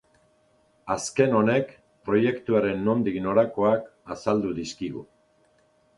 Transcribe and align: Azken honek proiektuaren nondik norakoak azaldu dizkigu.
Azken 0.93 1.35
honek 1.41 1.69
proiektuaren 2.09 2.81
nondik 2.89 3.21
norakoak 3.27 3.87
azaldu 4.17 4.59
dizkigu. 4.63 5.05